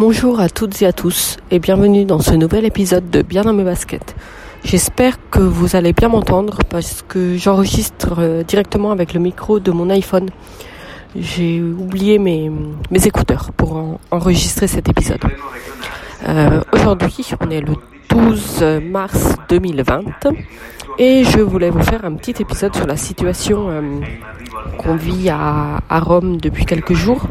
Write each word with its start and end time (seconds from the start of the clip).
Bonjour 0.00 0.40
à 0.40 0.48
toutes 0.48 0.80
et 0.80 0.86
à 0.86 0.94
tous 0.94 1.36
et 1.50 1.58
bienvenue 1.58 2.06
dans 2.06 2.20
ce 2.20 2.32
nouvel 2.32 2.64
épisode 2.64 3.10
de 3.10 3.20
Bien 3.20 3.42
dans 3.42 3.52
mes 3.52 3.64
baskets. 3.64 4.16
J'espère 4.64 5.18
que 5.30 5.40
vous 5.40 5.76
allez 5.76 5.92
bien 5.92 6.08
m'entendre 6.08 6.60
parce 6.70 7.04
que 7.06 7.36
j'enregistre 7.36 8.14
euh, 8.18 8.42
directement 8.42 8.92
avec 8.92 9.12
le 9.12 9.20
micro 9.20 9.60
de 9.60 9.70
mon 9.70 9.90
iPhone. 9.90 10.30
J'ai 11.14 11.60
oublié 11.60 12.18
mes, 12.18 12.50
écouteurs 13.04 13.52
pour 13.54 13.98
enregistrer 14.10 14.68
cet 14.68 14.88
épisode. 14.88 15.20
Euh, 16.26 16.62
Aujourd'hui, 16.72 17.28
on 17.38 17.50
est 17.50 17.60
le 17.60 17.74
12 18.08 18.80
mars 18.82 19.34
2020 19.50 20.02
et 20.98 21.24
je 21.24 21.40
voulais 21.40 21.68
vous 21.68 21.82
faire 21.82 22.06
un 22.06 22.14
petit 22.14 22.40
épisode 22.40 22.74
sur 22.74 22.86
la 22.86 22.96
situation 22.96 23.68
euh, 23.68 23.82
qu'on 24.78 24.96
vit 24.96 25.28
à, 25.28 25.78
Rome 25.90 26.38
depuis 26.38 26.64
quelques 26.64 26.94
jours 26.94 27.26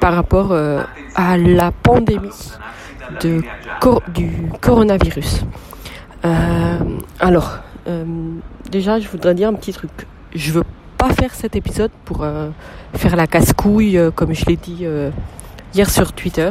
par 0.00 0.14
rapport 0.14 0.52
euh, 0.52 0.82
à 1.14 1.36
la 1.36 1.70
pandémie 1.70 2.30
du 3.22 3.42
coronavirus. 4.60 5.42
Euh, 6.24 6.78
alors, 7.20 7.58
euh, 7.86 8.04
déjà, 8.70 8.98
je 8.98 9.08
voudrais 9.08 9.34
dire 9.34 9.48
un 9.48 9.54
petit 9.54 9.72
truc. 9.72 9.90
Je 10.34 10.52
veux 10.52 10.64
pas 10.96 11.10
faire 11.10 11.34
cet 11.34 11.54
épisode 11.54 11.90
pour 12.04 12.26
faire 12.94 13.16
la 13.16 13.26
casse-couille, 13.26 13.98
comme 14.14 14.34
je 14.34 14.44
l'ai 14.46 14.56
dit 14.56 14.86
hier 15.74 15.90
sur 15.90 16.12
Twitter 16.12 16.50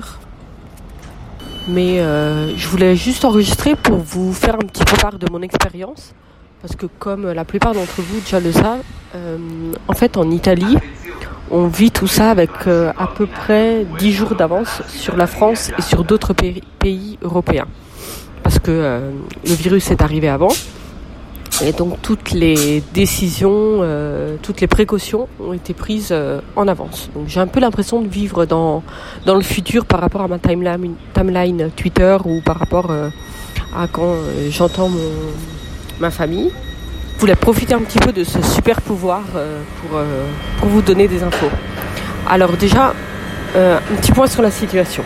mais 1.67 1.97
je 2.57 2.67
voulais 2.67 2.95
juste 2.95 3.25
enregistrer 3.25 3.75
pour 3.75 3.97
vous 3.97 4.33
faire 4.33 4.55
un 4.55 4.65
petit 4.65 4.83
peu 4.83 4.97
part 4.97 5.19
de 5.19 5.31
mon 5.31 5.43
expérience 5.43 6.15
parce 6.63 6.75
que 6.75 6.87
comme 6.87 7.31
la 7.31 7.45
plupart 7.45 7.75
d'entre 7.75 8.01
vous 8.01 8.19
déjà 8.21 8.39
le 8.39 8.51
savent, 8.51 8.81
en 9.87 9.93
fait 9.93 10.17
en 10.17 10.31
Italie, 10.31 10.77
on 11.51 11.67
vit 11.67 11.91
tout 11.91 12.07
ça 12.07 12.31
avec 12.31 12.49
euh, 12.67 12.91
à 12.97 13.07
peu 13.07 13.25
près 13.25 13.85
10 13.97 14.11
jours 14.11 14.35
d'avance 14.35 14.81
sur 14.87 15.15
la 15.15 15.27
France 15.27 15.71
et 15.77 15.81
sur 15.81 16.03
d'autres 16.03 16.33
pays, 16.33 17.17
européens 17.21 17.67
parce 18.43 18.57
que 18.57 19.11
le 19.45 19.53
virus 19.53 19.91
est 19.91 20.01
arrivé 20.01 20.27
avant. 20.27 20.49
Et 21.61 21.73
donc 21.73 22.01
toutes 22.01 22.31
les 22.31 22.81
décisions, 22.93 23.51
euh, 23.51 24.37
toutes 24.41 24.61
les 24.61 24.67
précautions 24.67 25.27
ont 25.41 25.51
été 25.51 25.73
prises 25.73 26.09
euh, 26.11 26.39
en 26.55 26.69
avance. 26.69 27.09
Donc 27.13 27.27
j'ai 27.27 27.41
un 27.41 27.47
peu 27.47 27.59
l'impression 27.59 28.01
de 28.01 28.07
vivre 28.07 28.45
dans, 28.45 28.81
dans 29.25 29.35
le 29.35 29.41
futur 29.41 29.85
par 29.85 29.99
rapport 29.99 30.21
à 30.21 30.29
ma 30.29 30.39
timeline, 30.39 30.95
timeline 31.13 31.69
Twitter 31.75 32.17
ou 32.23 32.39
par 32.39 32.59
rapport 32.59 32.91
euh, 32.91 33.09
à 33.75 33.87
quand 33.87 34.15
j'entends 34.49 34.89
ma 35.99 36.11
famille. 36.11 36.51
Voulais 37.19 37.35
profiter 37.35 37.73
un 37.73 37.81
petit 37.81 37.99
peu 37.99 38.13
de 38.13 38.23
ce 38.23 38.41
super 38.41 38.81
pouvoir 38.81 39.21
pour, 39.81 39.99
pour 40.59 40.69
vous 40.69 40.81
donner 40.81 41.07
des 41.07 41.21
infos. 41.21 41.49
Alors 42.27 42.55
déjà, 42.55 42.93
un 43.55 43.95
petit 43.97 44.13
point 44.13 44.27
sur 44.27 44.41
la 44.41 44.51
situation. 44.51 45.03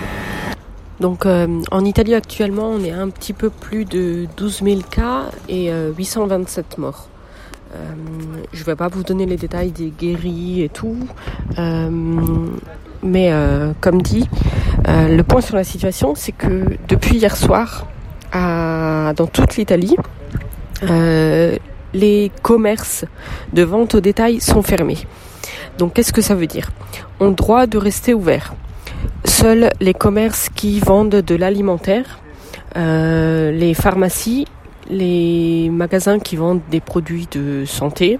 Donc 0.99 1.25
euh, 1.25 1.47
en 1.71 1.83
Italie 1.83 2.13
actuellement, 2.13 2.69
on 2.69 2.83
est 2.83 2.91
un 2.91 3.09
petit 3.09 3.33
peu 3.33 3.49
plus 3.49 3.83
de 3.83 4.27
12 4.37 4.61
000 4.63 4.81
cas 4.89 5.23
et 5.49 5.71
euh, 5.71 5.91
827 5.97 6.77
morts. 6.77 7.09
Euh, 7.75 7.77
je 8.53 8.59
ne 8.59 8.65
vais 8.65 8.75
pas 8.75 8.87
vous 8.87 9.03
donner 9.03 9.25
les 9.25 9.35
détails 9.35 9.71
des 9.71 9.89
guéris 9.89 10.61
et 10.61 10.69
tout, 10.69 10.95
euh, 11.57 11.89
mais 13.01 13.33
euh, 13.33 13.73
comme 13.81 14.01
dit, 14.01 14.29
le 14.87 15.21
point 15.23 15.41
sur 15.41 15.55
la 15.55 15.63
situation, 15.63 16.13
c'est 16.15 16.31
que 16.31 16.77
depuis 16.87 17.17
hier 17.17 17.35
soir, 17.35 17.87
à, 18.31 19.13
dans 19.15 19.25
toute 19.27 19.57
l'Italie, 19.57 19.97
les 21.93 22.31
commerces 22.41 23.05
de 23.53 23.63
vente 23.63 23.95
au 23.95 24.01
détail 24.01 24.39
sont 24.41 24.61
fermés. 24.61 24.99
Donc 25.77 25.93
qu'est-ce 25.93 26.13
que 26.13 26.21
ça 26.21 26.35
veut 26.35 26.47
dire? 26.47 26.71
On 27.19 27.29
a 27.29 27.31
droit 27.31 27.67
de 27.67 27.77
rester 27.77 28.13
ouverts 28.13 28.53
Seuls 29.25 29.71
les 29.79 29.93
commerces 29.93 30.49
qui 30.49 30.79
vendent 30.79 31.09
de 31.09 31.35
l'alimentaire, 31.35 32.19
euh, 32.75 33.51
les 33.51 33.73
pharmacies, 33.73 34.45
les 34.89 35.69
magasins 35.69 36.19
qui 36.19 36.35
vendent 36.35 36.61
des 36.69 36.81
produits 36.81 37.27
de 37.31 37.63
santé, 37.65 38.19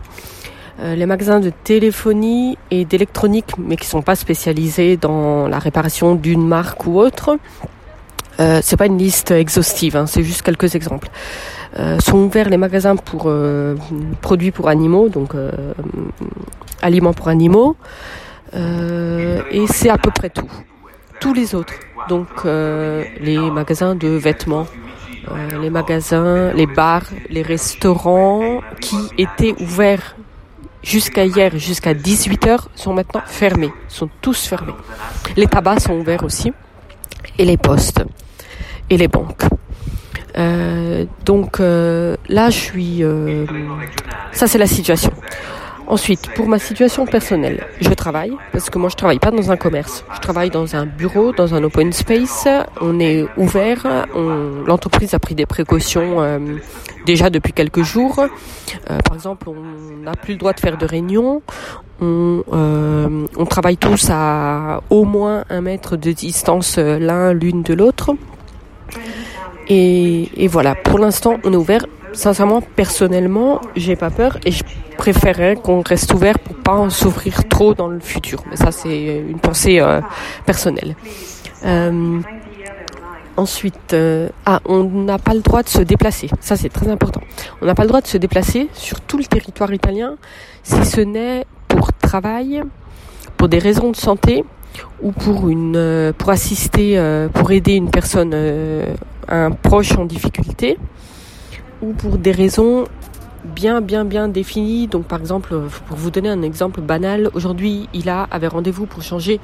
euh, 0.79 0.95
les 0.95 1.05
magasins 1.05 1.39
de 1.39 1.51
téléphonie 1.63 2.57
et 2.71 2.85
d'électronique, 2.85 3.57
mais 3.57 3.75
qui 3.75 3.85
sont 3.85 4.01
pas 4.01 4.15
spécialisés 4.15 4.97
dans 4.97 5.47
la 5.47 5.59
réparation 5.59 6.15
d'une 6.15 6.45
marque 6.47 6.85
ou 6.87 6.99
autre. 6.99 7.37
Euh, 8.39 8.59
c'est 8.63 8.77
pas 8.77 8.87
une 8.87 8.97
liste 8.97 9.31
exhaustive, 9.31 9.95
hein, 9.95 10.07
c'est 10.07 10.23
juste 10.23 10.41
quelques 10.41 10.75
exemples. 10.75 11.09
Euh, 11.79 11.99
sont 11.99 12.17
ouverts 12.17 12.49
les 12.49 12.57
magasins 12.57 12.95
pour 12.95 13.23
euh, 13.27 13.75
produits 14.21 14.51
pour 14.51 14.69
animaux, 14.69 15.09
donc 15.09 15.35
euh, 15.35 15.51
aliments 16.81 17.13
pour 17.13 17.27
animaux, 17.29 17.75
et 18.55 19.65
c'est 19.67 19.89
à 19.89 19.97
peu 19.97 20.11
près 20.11 20.29
tout 20.29 20.47
tous 21.23 21.33
les 21.33 21.55
autres. 21.55 21.75
Donc 22.09 22.27
euh, 22.45 23.05
les 23.21 23.37
magasins 23.37 23.95
de 23.95 24.09
vêtements, 24.09 24.67
euh, 25.31 25.61
les 25.61 25.69
magasins, 25.69 26.51
les 26.51 26.67
bars, 26.67 27.07
les 27.29 27.41
restaurants 27.41 28.59
qui 28.81 28.97
étaient 29.17 29.55
ouverts 29.61 30.17
jusqu'à 30.83 31.25
hier, 31.25 31.57
jusqu'à 31.57 31.93
18h, 31.93 32.65
sont 32.75 32.93
maintenant 32.93 33.21
fermés, 33.25 33.71
sont 33.87 34.09
tous 34.21 34.45
fermés. 34.45 34.75
Les 35.37 35.47
tabacs 35.47 35.79
sont 35.79 35.93
ouverts 35.93 36.25
aussi, 36.25 36.51
et 37.37 37.45
les 37.45 37.57
postes, 37.57 38.03
et 38.89 38.97
les 38.97 39.07
banques. 39.07 39.43
Euh, 40.37 41.05
donc 41.25 41.59
euh, 41.59 42.15
là, 42.27 42.49
je 42.49 42.57
suis... 42.57 43.03
Euh, 43.03 43.45
ça, 44.31 44.47
c'est 44.47 44.57
la 44.57 44.67
situation. 44.67 45.11
Ensuite, 45.87 46.29
pour 46.35 46.47
ma 46.47 46.59
situation 46.59 47.05
personnelle, 47.05 47.65
je 47.81 47.89
travaille 47.89 48.33
parce 48.51 48.69
que 48.69 48.77
moi 48.77 48.89
je 48.89 48.95
travaille 48.95 49.19
pas 49.19 49.31
dans 49.31 49.51
un 49.51 49.57
commerce. 49.57 50.05
Je 50.15 50.19
travaille 50.19 50.49
dans 50.49 50.75
un 50.75 50.85
bureau, 50.85 51.33
dans 51.33 51.53
un 51.53 51.63
open 51.63 51.91
space. 51.91 52.47
On 52.81 52.99
est 52.99 53.25
ouvert. 53.37 54.07
L'entreprise 54.65 55.13
a 55.13 55.19
pris 55.19 55.35
des 55.35 55.45
précautions 55.45 56.21
euh, 56.21 56.39
déjà 57.05 57.29
depuis 57.29 57.53
quelques 57.53 57.83
jours. 57.83 58.19
Euh, 58.19 58.97
par 58.99 59.15
exemple, 59.15 59.49
on 59.49 60.03
n'a 60.03 60.13
plus 60.13 60.33
le 60.33 60.39
droit 60.39 60.53
de 60.53 60.59
faire 60.59 60.77
de 60.77 60.85
réunions. 60.85 61.41
On, 62.01 62.43
euh, 62.53 63.27
on 63.37 63.45
travaille 63.45 63.77
tous 63.77 64.09
à 64.09 64.81
au 64.89 65.03
moins 65.03 65.43
un 65.49 65.61
mètre 65.61 65.95
de 65.95 66.11
distance 66.11 66.77
euh, 66.77 66.97
l'un 66.97 67.33
l'une 67.33 67.61
de 67.61 67.73
l'autre. 67.73 68.11
Et, 69.67 70.29
et 70.43 70.47
voilà, 70.47 70.75
pour 70.75 70.99
l'instant, 70.99 71.37
on 71.43 71.53
est 71.53 71.57
ouvert 71.57 71.85
sincèrement, 72.13 72.61
personnellement, 72.61 73.61
j'ai 73.75 73.95
pas 73.95 74.09
peur 74.09 74.37
et 74.45 74.51
je 74.51 74.63
préférerais 74.97 75.55
qu'on 75.55 75.81
reste 75.81 76.13
ouvert 76.13 76.39
pour 76.39 76.55
pas 76.55 76.73
en 76.73 76.89
souffrir 76.89 77.47
trop 77.47 77.73
dans 77.73 77.87
le 77.87 77.99
futur. 77.99 78.43
Mais 78.49 78.55
ça, 78.55 78.71
c'est 78.71 79.17
une 79.17 79.39
pensée 79.39 79.79
euh, 79.79 80.01
personnelle. 80.45 80.95
Euh, 81.65 82.19
ensuite, 83.35 83.93
euh, 83.93 84.29
ah, 84.45 84.59
on 84.65 84.83
n'a 84.83 85.17
pas 85.17 85.33
le 85.33 85.41
droit 85.41 85.63
de 85.63 85.69
se 85.69 85.81
déplacer. 85.81 86.29
Ça, 86.39 86.55
c'est 86.55 86.69
très 86.69 86.87
important. 86.87 87.21
On 87.61 87.65
n'a 87.65 87.75
pas 87.75 87.83
le 87.83 87.89
droit 87.89 88.01
de 88.01 88.07
se 88.07 88.17
déplacer 88.17 88.69
sur 88.73 89.01
tout 89.01 89.17
le 89.17 89.25
territoire 89.25 89.73
italien, 89.73 90.15
si 90.63 90.85
ce 90.85 91.01
n'est 91.01 91.45
pour 91.67 91.91
travail, 91.93 92.63
pour 93.37 93.49
des 93.49 93.59
raisons 93.59 93.91
de 93.91 93.95
santé 93.95 94.45
ou 95.01 95.11
pour 95.11 95.49
une, 95.49 96.13
pour 96.17 96.29
assister, 96.29 97.27
pour 97.33 97.51
aider 97.51 97.73
une 97.73 97.89
personne, 97.89 98.35
un 99.27 99.51
proche 99.51 99.97
en 99.97 100.05
difficulté 100.05 100.77
ou 101.83 101.93
pour 101.93 102.17
des 102.17 102.31
raisons 102.31 102.85
bien 103.43 103.81
bien 103.81 104.05
bien 104.05 104.27
définies. 104.29 104.87
Donc 104.87 105.05
par 105.05 105.19
exemple, 105.19 105.49
pour 105.87 105.97
vous 105.97 106.09
donner 106.11 106.29
un 106.29 106.41
exemple 106.41 106.81
banal, 106.81 107.29
aujourd'hui 107.33 107.89
il 107.93 108.09
a 108.09 108.27
avait 108.31 108.47
rendez-vous 108.47 108.85
pour 108.85 109.03
changer 109.03 109.39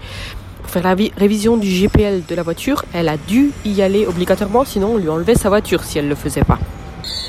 pour 0.62 0.72
faire 0.72 0.84
la 0.84 0.96
révision 1.18 1.58
du 1.58 1.68
GPL 1.68 2.24
de 2.28 2.36
la 2.36 2.44
voiture, 2.44 2.84
elle 2.94 3.10
a 3.10 3.18
dû 3.18 3.52
y 3.66 3.82
aller 3.82 4.06
obligatoirement, 4.06 4.66
sinon 4.66 4.94
on 4.96 4.98
lui 4.98 5.10
enlevait 5.10 5.36
sa 5.36 5.50
voiture 5.50 5.84
si 5.84 5.98
elle 5.98 6.06
ne 6.06 6.10
le 6.10 6.16
faisait 6.16 6.44
pas. 6.44 6.60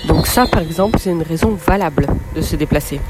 Donc 0.08 0.26
ça 0.26 0.46
par 0.46 0.62
exemple 0.62 0.98
c'est 1.00 1.10
une 1.10 1.22
raison 1.22 1.50
valable 1.50 2.06
de 2.34 2.40
se 2.40 2.56
déplacer. 2.56 3.00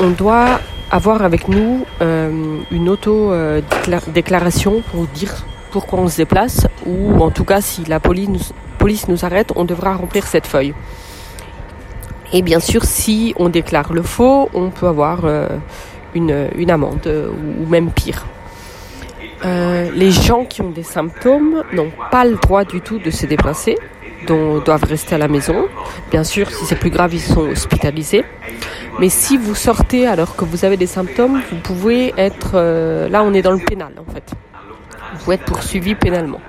On 0.00 0.10
doit 0.10 0.60
avoir 0.90 1.22
avec 1.22 1.48
nous 1.48 1.84
euh, 2.00 2.58
une 2.70 2.88
auto-déclaration 2.88 4.82
pour 4.90 5.06
dire 5.08 5.44
pourquoi 5.70 6.00
on 6.00 6.08
se 6.08 6.16
déplace 6.16 6.66
ou 6.86 7.22
en 7.22 7.30
tout 7.30 7.44
cas 7.44 7.60
si 7.60 7.84
la 7.84 8.00
police 8.00 8.52
police 8.78 9.08
nous 9.08 9.24
arrête, 9.26 9.52
on 9.56 9.64
devra 9.64 9.94
remplir 9.94 10.26
cette 10.26 10.46
feuille. 10.46 10.74
Et 12.32 12.42
bien 12.42 12.60
sûr, 12.60 12.84
si 12.84 13.34
on 13.38 13.48
déclare 13.48 13.92
le 13.92 14.02
faux, 14.02 14.48
on 14.54 14.70
peut 14.70 14.86
avoir 14.86 15.24
euh, 15.24 15.48
une, 16.14 16.70
amende 16.70 17.06
euh, 17.06 17.30
ou 17.60 17.66
même 17.66 17.90
pire. 17.90 18.26
Euh, 19.44 19.90
les 19.94 20.10
gens 20.10 20.44
qui 20.44 20.62
ont 20.62 20.70
des 20.70 20.82
symptômes 20.82 21.64
n'ont 21.72 21.90
pas 22.10 22.24
le 22.24 22.36
droit 22.36 22.64
du 22.64 22.80
tout 22.80 22.98
de 22.98 23.10
se 23.10 23.26
déplacer, 23.26 23.76
donc 24.28 24.64
doivent 24.64 24.84
rester 24.84 25.16
à 25.16 25.18
la 25.18 25.28
maison. 25.28 25.66
Bien 26.10 26.22
sûr, 26.22 26.50
si 26.50 26.66
c'est 26.66 26.76
plus 26.76 26.90
grave, 26.90 27.14
ils 27.14 27.20
sont 27.20 27.48
hospitalisés. 27.48 28.24
Mais 29.00 29.08
si 29.08 29.36
vous 29.36 29.54
sortez 29.54 30.06
alors 30.06 30.36
que 30.36 30.44
vous 30.44 30.64
avez 30.64 30.76
des 30.76 30.86
symptômes, 30.86 31.40
vous 31.50 31.58
pouvez 31.58 32.12
être... 32.16 33.08
Là, 33.08 33.22
on 33.24 33.32
est 33.32 33.42
dans 33.42 33.52
le 33.52 33.64
pénal, 33.64 33.92
en 33.98 34.12
fait. 34.12 34.30
Vous 35.14 35.24
pouvez 35.24 35.36
être 35.36 35.46
poursuivi 35.46 35.94
pénalement. 35.94 36.40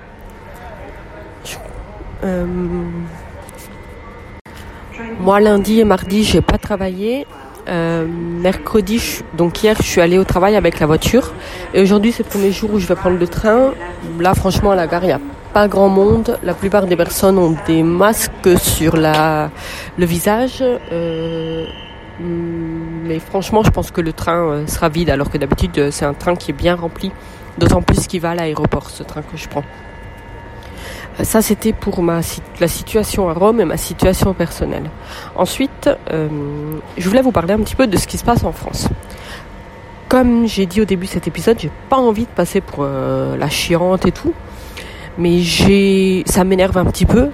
Moi, 5.22 5.40
lundi 5.40 5.80
et 5.80 5.84
mardi, 5.84 6.24
j'ai 6.24 6.42
pas 6.42 6.58
travaillé. 6.58 7.28
Euh, 7.70 8.08
mercredi, 8.08 9.22
donc 9.38 9.62
hier, 9.62 9.76
je 9.78 9.84
suis 9.84 10.02
allée 10.02 10.18
au 10.18 10.24
travail 10.24 10.56
avec 10.56 10.80
la 10.80 10.88
voiture. 10.88 11.32
Et 11.76 11.82
aujourd'hui, 11.82 12.12
c'est 12.12 12.24
le 12.24 12.30
premier 12.30 12.52
jour 12.52 12.74
où 12.74 12.80
je 12.80 12.88
vais 12.88 12.96
prendre 12.96 13.20
le 13.20 13.28
train. 13.28 13.72
Là, 14.20 14.34
franchement, 14.34 14.72
à 14.72 14.76
la 14.76 14.88
gare, 14.88 15.04
il 15.04 15.08
n'y 15.08 15.14
a 15.14 15.22
pas 15.54 15.68
grand 15.68 15.90
monde. 15.90 16.40
La 16.42 16.56
plupart 16.56 16.88
des 16.88 16.96
personnes 16.96 17.38
ont 17.38 17.56
des 17.68 17.84
masques 17.84 18.58
sur 18.60 18.98
le 18.98 20.06
visage. 20.06 20.64
Euh, 20.92 21.66
mais 22.20 23.20
franchement, 23.20 23.62
je 23.64 23.70
pense 23.70 23.92
que 23.92 24.02
le 24.02 24.14
train 24.14 24.42
euh, 24.42 24.68
sera 24.68 24.90
vide, 24.90 25.12
alors 25.12 25.30
que 25.30 25.38
d'habitude, 25.38 25.92
c'est 25.92 26.06
un 26.06 26.16
train 26.16 26.36
qui 26.36 26.52
est 26.52 26.56
bien 26.56 26.76
rempli. 26.76 27.12
D'autant 27.60 27.84
plus 27.84 28.08
qu'il 28.08 28.22
va 28.22 28.32
à 28.32 28.36
l'aéroport, 28.36 28.90
ce 28.90 29.04
train 29.04 29.22
que 29.22 29.38
je 29.38 29.48
prends. 29.48 29.64
Ça, 31.24 31.42
c'était 31.42 31.74
pour 31.74 32.02
ma, 32.02 32.22
la 32.60 32.68
situation 32.68 33.30
à 33.30 33.34
Rome 33.34 33.62
et 33.62 33.66
ma 33.66 33.78
situation 33.78 34.34
personnelle. 34.34 34.90
Ensuite, 35.36 35.90
euh, 36.12 36.28
je 36.98 37.08
voulais 37.08 37.22
vous 37.22 37.32
parler 37.32 37.54
un 37.54 37.60
petit 37.60 37.76
peu 37.76 37.88
de 37.88 37.98
ce 37.98 38.08
qui 38.08 38.18
se 38.18 38.24
passe 38.24 38.44
en 38.44 38.52
France. 38.52 38.88
Comme 40.10 40.48
j'ai 40.48 40.66
dit 40.66 40.82
au 40.82 40.86
début 40.86 41.06
de 41.06 41.12
cet 41.12 41.28
épisode, 41.28 41.58
j'ai 41.60 41.72
pas 41.90 41.98
envie 41.98 42.26
de 42.26 42.30
passer 42.30 42.60
pour 42.60 42.80
euh, 42.82 43.38
la 43.38 43.50
chiante 43.50 44.06
et 44.06 44.12
tout, 44.12 44.34
mais 45.18 45.40
j'ai, 45.40 46.24
ça 46.26 46.44
m'énerve 46.44 46.78
un 46.78 46.86
petit 46.86 47.06
peu 47.06 47.30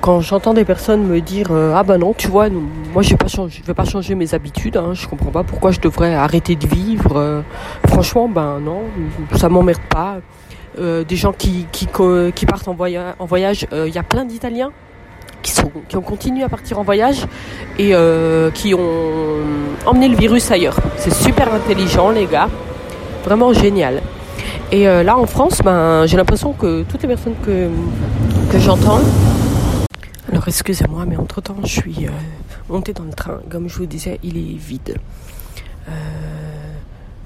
quand 0.00 0.20
j'entends 0.20 0.52
des 0.52 0.66
personnes 0.66 1.02
me 1.06 1.22
dire 1.22 1.46
euh, 1.50 1.72
ah 1.74 1.82
ben 1.82 1.96
non 1.96 2.12
tu 2.12 2.28
vois 2.28 2.50
moi 2.50 3.00
je 3.00 3.08
vais 3.08 3.16
pas 3.16 3.26
je 3.26 3.62
vais 3.62 3.72
pas 3.72 3.86
changer 3.86 4.14
mes 4.14 4.34
habitudes 4.34 4.76
hein, 4.76 4.92
je 4.92 5.06
comprends 5.06 5.30
pas 5.30 5.44
pourquoi 5.44 5.70
je 5.70 5.80
devrais 5.80 6.14
arrêter 6.14 6.56
de 6.56 6.66
vivre 6.66 7.42
franchement 7.94 8.28
ben 8.28 8.58
non 8.58 8.82
ça 9.36 9.48
m'emmerde 9.48 9.86
pas 9.88 10.18
euh, 10.78 11.04
des 11.04 11.14
gens 11.14 11.32
qui, 11.32 11.66
partent 12.46 12.66
en, 12.66 12.74
voyage. 12.74 13.66
Il 13.72 13.94
y 13.94 13.98
a 13.98 14.02
plein 14.02 14.24
d'Italiens 14.24 14.72
qui, 15.42 15.96
ont 15.96 16.00
continué 16.00 16.42
à 16.42 16.48
partir 16.48 16.80
en 16.80 16.82
voyage 16.82 17.26
et 17.78 17.94
euh, 17.94 18.50
qui 18.50 18.74
ont 18.74 19.38
emmené 19.86 20.08
le 20.08 20.16
virus 20.16 20.50
ailleurs. 20.50 20.76
C'est 20.96 21.14
super 21.14 21.54
intelligent, 21.54 22.10
les 22.10 22.26
gars. 22.26 22.48
Vraiment 23.24 23.52
génial. 23.52 24.02
Et 24.72 24.88
euh, 24.88 25.04
là, 25.04 25.16
en 25.16 25.26
France, 25.26 25.60
ben, 25.62 26.06
j'ai 26.06 26.16
l'impression 26.16 26.52
que 26.52 26.82
toutes 26.82 27.02
les 27.02 27.08
personnes 27.08 27.36
que, 27.44 27.68
que 28.50 28.58
j'entends. 28.58 29.00
Alors, 30.32 30.48
excusez-moi, 30.48 31.04
mais 31.06 31.16
entre-temps, 31.16 31.56
je 31.62 31.80
suis 31.80 32.06
montée 32.68 32.92
dans 32.92 33.04
le 33.04 33.12
train. 33.12 33.38
Comme 33.48 33.68
je 33.68 33.76
vous 33.76 33.86
disais, 33.86 34.18
il 34.24 34.36
est 34.36 34.58
vide. 34.58 34.96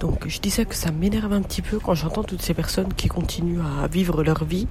Donc 0.01 0.27
je 0.29 0.41
disais 0.41 0.65
que 0.65 0.75
ça 0.75 0.93
m'énerve 0.93 1.33
un 1.33 1.43
petit 1.43 1.63
peu 1.63 1.79
quand 1.79 1.95
j'entends 1.95 2.23
toutes 2.23 2.43
ces 2.43 2.55
personnes 2.55 2.93
qui 2.95 3.09
continuent 3.09 3.61
à 3.83 3.89
vivre 3.89 4.23
leur 4.23 4.45
vie, 4.45 4.69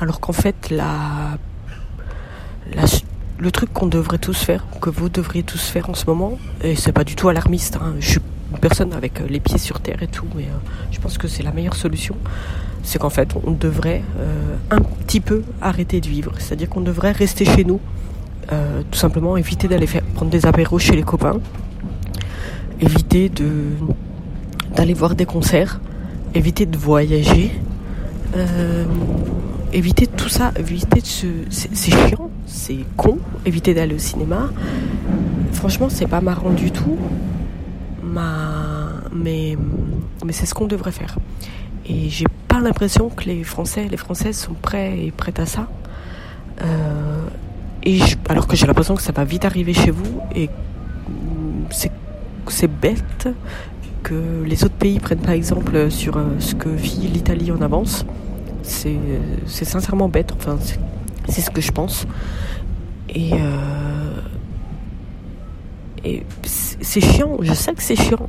alors 0.00 0.20
qu'en 0.20 0.32
fait 0.32 0.70
la, 0.70 1.38
le 3.38 3.50
truc 3.50 3.72
qu'on 3.72 3.86
devrait 3.86 4.18
tous 4.18 4.36
faire, 4.36 4.66
que 4.80 4.90
vous 4.90 5.08
devriez 5.08 5.42
tous 5.42 5.60
faire 5.60 5.88
en 5.88 5.94
ce 5.94 6.04
moment, 6.06 6.38
et 6.62 6.76
c'est 6.76 6.92
pas 6.92 7.04
du 7.04 7.16
tout 7.16 7.28
alarmiste, 7.28 7.76
hein, 7.76 7.94
je 8.00 8.10
suis 8.10 8.20
une 8.52 8.58
personne 8.58 8.92
avec 8.92 9.20
euh, 9.20 9.26
les 9.28 9.40
pieds 9.40 9.58
sur 9.58 9.80
terre 9.80 10.02
et 10.02 10.06
tout, 10.06 10.26
mais 10.34 10.44
euh, 10.44 10.70
je 10.90 10.98
pense 11.00 11.18
que 11.18 11.28
c'est 11.28 11.42
la 11.42 11.52
meilleure 11.52 11.76
solution, 11.76 12.16
c'est 12.82 12.98
qu'en 12.98 13.10
fait 13.10 13.30
on 13.44 13.52
devrait 13.52 14.02
euh, 14.18 14.56
un 14.70 14.80
petit 14.80 15.20
peu 15.20 15.44
arrêter 15.62 16.00
de 16.00 16.08
vivre, 16.08 16.32
c'est-à-dire 16.38 16.68
qu'on 16.68 16.80
devrait 16.80 17.12
rester 17.12 17.44
chez 17.44 17.64
nous, 17.64 17.80
tout 18.90 18.98
simplement 18.98 19.36
éviter 19.36 19.68
d'aller 19.68 19.86
prendre 20.14 20.30
des 20.30 20.46
apéros 20.46 20.78
chez 20.78 20.96
les 20.96 21.02
copains, 21.02 21.38
éviter 22.80 23.28
de 23.28 23.44
d'aller 24.78 24.94
voir 24.94 25.16
des 25.16 25.26
concerts, 25.26 25.80
éviter 26.34 26.64
de 26.64 26.78
voyager, 26.78 27.50
euh, 28.36 28.84
éviter 29.72 30.06
tout 30.06 30.28
ça, 30.28 30.52
éviter 30.56 31.00
de 31.00 31.06
se... 31.06 31.26
C'est 31.50 31.90
chiant, 31.90 32.30
c'est 32.46 32.84
con, 32.96 33.18
éviter 33.44 33.74
d'aller 33.74 33.96
au 33.96 33.98
cinéma. 33.98 34.50
Franchement, 35.52 35.88
c'est 35.88 36.06
pas 36.06 36.20
marrant 36.20 36.50
du 36.50 36.70
tout, 36.70 36.96
mais, 39.12 39.56
mais 40.24 40.32
c'est 40.32 40.46
ce 40.46 40.54
qu'on 40.54 40.68
devrait 40.68 40.92
faire. 40.92 41.18
Et 41.84 42.08
j'ai 42.08 42.26
pas 42.46 42.60
l'impression 42.60 43.08
que 43.08 43.24
les 43.24 43.42
Français 43.42 43.88
les 43.90 43.96
Françaises 43.96 44.38
sont 44.38 44.54
prêts 44.54 45.06
et 45.06 45.10
prêtes 45.10 45.40
à 45.40 45.46
ça. 45.46 45.66
Euh, 46.62 47.26
et 47.82 47.98
alors 48.28 48.46
que 48.46 48.54
j'ai 48.54 48.66
l'impression 48.66 48.94
que 48.94 49.02
ça 49.02 49.10
va 49.10 49.24
vite 49.24 49.44
arriver 49.44 49.74
chez 49.74 49.90
vous 49.90 50.20
et 50.36 50.48
c'est 52.48 52.68
bête 52.68 53.28
que 54.02 54.44
les 54.44 54.64
autres 54.64 54.74
pays 54.74 54.98
prennent 55.00 55.18
pas 55.20 55.36
exemple 55.36 55.90
sur 55.90 56.16
euh, 56.16 56.24
ce 56.38 56.54
que 56.54 56.68
vit 56.68 57.08
l'Italie 57.08 57.50
en 57.52 57.60
avance. 57.60 58.04
C'est 58.62 58.98
sincèrement 59.64 60.08
bête, 60.08 60.32
enfin 60.36 60.58
c'est 61.28 61.40
ce 61.40 61.50
que 61.50 61.60
je 61.60 61.72
pense. 61.72 62.06
Et, 63.08 63.30
euh, 63.32 64.20
c'est 66.44 67.00
chiant, 67.00 67.38
je 67.40 67.52
sais 67.54 67.72
que 67.72 67.82
c'est 67.82 67.96
chiant. 67.96 68.28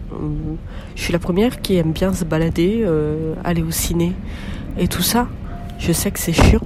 Je 0.96 1.02
suis 1.02 1.14
la 1.14 1.20
première 1.20 1.62
qui 1.62 1.76
aime 1.76 1.92
bien 1.92 2.14
se 2.14 2.24
balader, 2.24 2.84
euh, 2.86 3.36
aller 3.44 3.62
au 3.62 3.72
ciné 3.72 4.14
et 4.78 4.88
tout 4.88 5.02
ça. 5.02 5.28
Je 5.78 5.92
sais 5.92 6.12
que 6.12 6.20
c'est 6.20 6.34
chiant, 6.34 6.66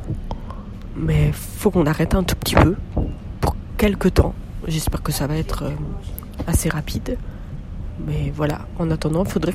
mais 0.96 1.32
faut 1.34 1.72
qu'on 1.72 1.86
arrête 1.86 2.16
un 2.16 2.24
tout 2.24 2.36
petit 2.36 2.56
peu 2.56 2.76
pour 3.42 3.56
quelques 3.78 4.14
temps. 4.14 4.34
J'espère 4.68 5.02
que 5.02 5.12
ça 5.12 5.28
va 5.28 5.38
être 5.38 5.66
assez 6.48 6.70
rapide. 6.70 7.18
Mais 8.00 8.32
voilà, 8.36 8.62
en 8.80 8.90
attendant, 8.92 9.24
il 9.24 9.30
faudrait 9.30 9.54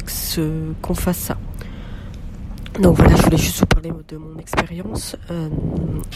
qu'on 0.80 0.94
fasse 0.94 1.18
ça. 1.18 1.36
Donc 2.80 2.96
voilà, 2.96 3.16
je 3.16 3.22
voulais 3.22 3.36
juste 3.36 3.58
vous 3.58 3.66
parler 3.66 3.90
de 4.08 4.16
mon 4.16 4.38
expérience. 4.38 5.16
Euh, 5.30 5.48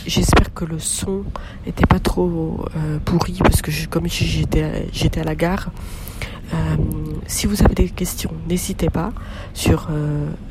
j'espère 0.06 0.54
que 0.54 0.64
le 0.64 0.78
son 0.78 1.24
n'était 1.66 1.86
pas 1.86 1.98
trop 1.98 2.64
euh, 2.76 2.98
pourri 3.04 3.38
parce 3.42 3.62
que 3.62 3.70
comme 3.86 4.06
j'étais 4.06 4.86
j'étais 4.92 5.20
à 5.20 5.24
la 5.24 5.34
gare. 5.34 5.70
Euh, 6.52 6.56
si 7.26 7.46
vous 7.46 7.62
avez 7.62 7.74
des 7.74 7.88
questions, 7.88 8.30
n'hésitez 8.48 8.90
pas 8.90 9.12
sur 9.54 9.88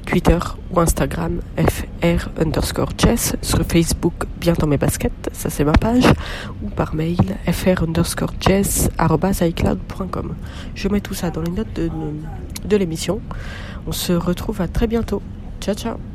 Twitter 0.06 0.40
ou 0.72 0.80
Instagram 0.80 1.42
fr 1.58 2.30
underscore 2.40 2.90
chess, 2.98 3.36
sur 3.42 3.60
Facebook 3.66 4.26
bien 4.40 4.54
dans 4.54 4.68
mes 4.68 4.78
baskets, 4.78 5.30
ça 5.32 5.50
c'est 5.50 5.64
ma 5.64 5.74
page, 5.74 6.06
ou 6.64 6.70
par 6.70 6.96
mail 6.96 7.18
fr 7.52 7.84
underscore 7.84 8.34
chess 8.40 8.90
icloud.com. 9.00 10.36
Je 10.74 10.88
mets 10.88 11.02
tout 11.02 11.14
ça 11.14 11.30
dans 11.30 11.42
les 11.42 11.52
notes 11.52 11.74
de, 11.76 11.92
de 12.66 12.78
l'émission. 12.78 13.22
On 13.86 13.92
se 13.92 14.14
retrouve 14.14 14.62
à 14.62 14.68
très 14.68 14.88
bientôt. 14.88 15.22
Ciao 15.60 15.76
ciao 15.76 16.11